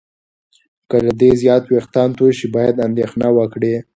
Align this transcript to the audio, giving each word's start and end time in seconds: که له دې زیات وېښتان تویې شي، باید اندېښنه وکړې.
که 0.89 0.97
له 1.05 1.13
دې 1.21 1.31
زیات 1.41 1.63
وېښتان 1.67 2.09
تویې 2.17 2.33
شي، 2.39 2.47
باید 2.55 2.83
اندېښنه 2.87 3.27
وکړې. 3.37 3.73